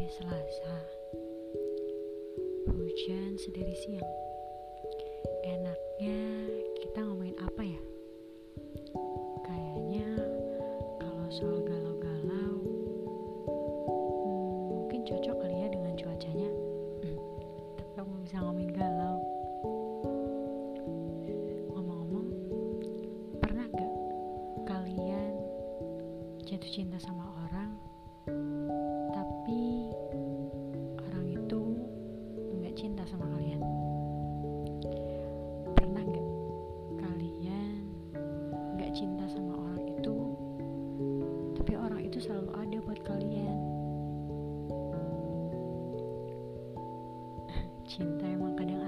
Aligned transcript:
hari 0.00 0.16
Selasa. 0.16 0.76
Hujan 2.72 3.36
sedari 3.36 3.76
siang. 3.76 4.12
Enaknya 5.44 6.48
kita 6.80 7.04
ngomongin 7.04 7.36
apa 7.36 7.60
ya? 7.60 7.80
Kayaknya 9.44 10.08
kalau 11.04 11.28
soal 11.28 11.60
galau-galau 11.68 12.64
hmm, 13.44 14.88
Mungkin 14.88 15.04
cocok 15.04 15.36
kali 15.36 15.56
ya 15.60 15.68
dengan 15.68 15.92
cuacanya. 15.92 16.48
Tapi 17.76 17.94
aku 18.00 18.12
bisa 18.24 18.40
ngomongin 18.40 18.72
galau. 18.72 19.20
Ngomong-ngomong 21.76 22.28
Pernah 23.36 23.68
gak 23.68 23.92
kalian 24.64 25.36
jatuh 26.48 26.72
cinta 26.72 26.96
sama 26.96 27.29
sama 33.10 33.26
kalian? 33.26 33.58
Pernah 35.74 36.02
nggak 36.06 36.28
kalian 37.02 37.74
nggak 38.78 38.90
cinta 38.94 39.26
sama 39.26 39.58
orang 39.58 39.82
itu, 39.98 40.16
tapi 41.58 41.74
orang 41.74 42.06
itu 42.06 42.22
selalu 42.22 42.54
ada 42.54 42.78
buat 42.86 43.00
kalian? 43.02 43.58
Cinta 47.90 48.22
emang 48.30 48.54
kadang 48.54 48.79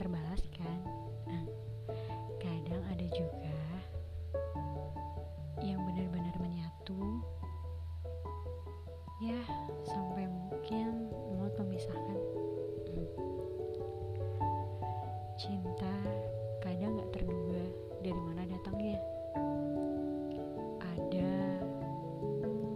terbalaskan. 0.00 0.80
Nah, 1.28 1.44
kadang 2.40 2.80
ada 2.88 3.06
juga 3.12 3.52
yang 5.60 5.84
benar-benar 5.84 6.32
menyatu. 6.40 7.20
Ya 9.20 9.36
sampai 9.84 10.24
mungkin 10.24 11.12
mau 11.36 11.52
memisahkan. 11.52 12.16
Cinta 15.36 15.92
kadang 16.64 16.96
nggak 16.96 17.12
terduga 17.20 17.60
dari 18.00 18.20
mana 18.24 18.48
datangnya. 18.48 18.96
Ada 20.80 21.32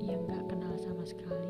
yang 0.04 0.20
nggak 0.28 0.44
kenal 0.52 0.76
sama 0.76 1.08
sekali 1.08 1.43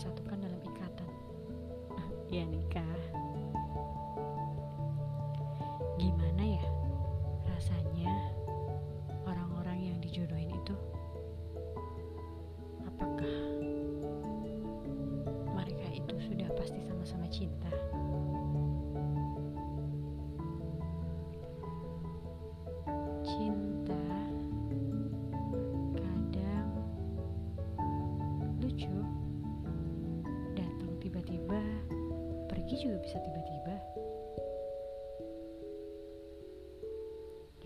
dipersatukan 0.00 0.40
dalam 0.40 0.60
ikatan. 0.64 1.08
Ya 2.32 2.48
nikah 2.48 3.19
pergi 32.70 32.86
juga 32.86 33.02
bisa 33.02 33.18
tiba-tiba. 33.18 33.76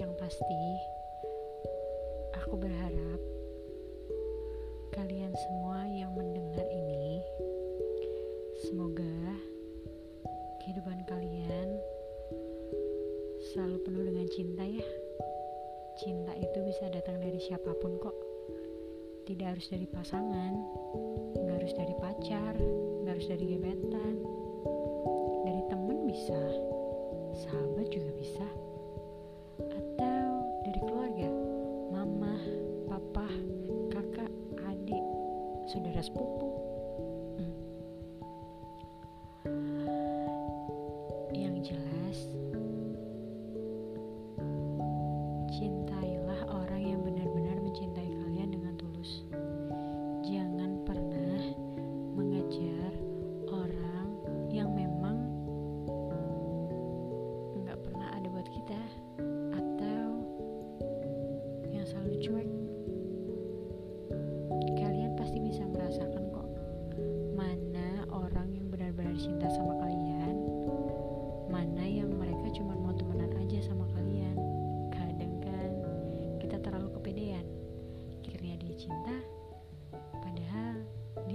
Yang 0.00 0.12
pasti 0.16 0.64
aku 2.40 2.56
berharap 2.56 3.20
kalian 4.96 5.28
semua 5.36 5.84
yang 5.92 6.08
mendengar 6.16 6.64
ini 6.72 7.20
semoga 8.64 9.36
kehidupan 10.64 11.04
kalian 11.04 11.68
selalu 13.52 13.84
penuh 13.84 14.08
dengan 14.08 14.24
cinta 14.32 14.64
ya. 14.64 14.88
Cinta 16.00 16.32
itu 16.32 16.64
bisa 16.64 16.88
datang 16.88 17.20
dari 17.20 17.44
siapa 17.44 17.76
pun 17.76 18.00
kok. 18.00 18.16
Tidak 19.28 19.52
harus 19.52 19.68
dari 19.68 19.84
pasangan 19.84 20.56
nggak 21.44 21.56
harus 21.60 21.76
dari 21.76 21.94
pacar 22.00 22.56
nggak 23.04 23.12
harus 23.20 23.28
dari 23.28 23.44
gebetan 23.52 24.43
dari 25.46 25.62
temen 25.70 26.08
bisa 26.08 26.40
sahabat 27.46 27.86
juga 27.92 28.10
bisa. 28.18 28.46
Atau 29.62 30.24
dari 30.66 30.80
keluarga 30.82 31.30
mama 31.94 32.34
papa 32.90 33.28
kakak 33.94 34.32
adik 34.66 35.04
saudara 35.70 36.02
sepupu 36.02 36.33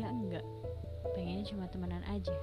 enggak. 0.09 0.45
Pengennya 1.13 1.45
cuma 1.47 1.65
temenan 1.69 2.03
aja 2.09 2.33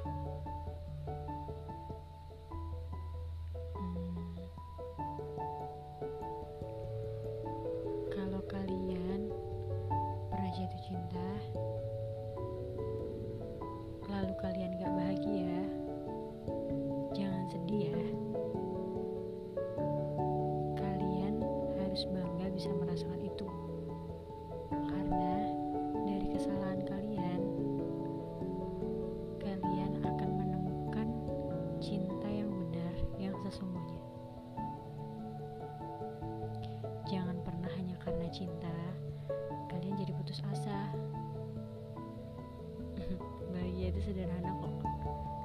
sederhana 44.06 44.54
kok. 44.62 44.70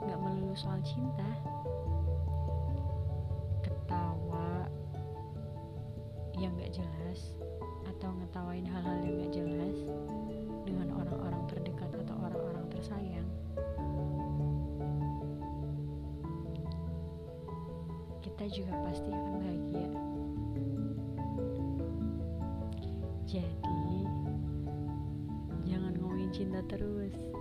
Nggak 0.05 0.19
melulu 0.21 0.53
soal 0.53 0.77
cinta. 0.85 1.25
Ketawa 3.65 4.69
yang 6.37 6.53
gak 6.61 6.77
jelas 6.77 7.33
atau 7.89 8.13
ngetawain 8.21 8.61
hal-hal 8.69 9.01
yang 9.01 9.17
gak 9.25 9.33
jelas 9.33 9.77
dengan 10.69 10.93
orang-orang 10.93 11.41
terdekat 11.49 11.89
atau 12.05 12.15
orang-orang 12.21 12.65
tersayang. 12.69 13.25
Kita 18.21 18.45
juga 18.45 18.77
pasti 18.85 19.09
akan 19.09 19.33
bahagia. 19.41 19.89
Jadi, 23.25 24.05
jangan 25.65 25.97
ngomongin 25.97 26.29
cinta 26.29 26.61
terus. 26.69 27.40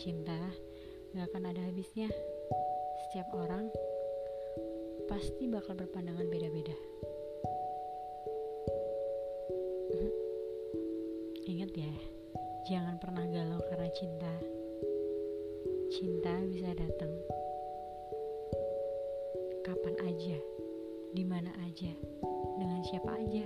Cinta, 0.00 0.40
gak 1.12 1.28
akan 1.28 1.52
ada 1.52 1.60
habisnya. 1.68 2.08
Setiap 3.04 3.28
orang 3.36 3.68
pasti 5.12 5.44
bakal 5.44 5.76
berpandangan 5.76 6.24
beda-beda. 6.24 6.72
Ingat 11.44 11.72
ya, 11.76 11.92
jangan 12.72 12.96
pernah 12.96 13.28
galau 13.28 13.60
karena 13.68 13.92
cinta. 13.92 14.32
Cinta 15.92 16.32
bisa 16.48 16.72
datang 16.72 17.12
kapan 19.60 19.94
aja, 20.08 20.38
di 21.12 21.24
mana 21.28 21.52
aja, 21.60 21.92
dengan 22.56 22.80
siapa 22.88 23.20
aja. 23.20 23.44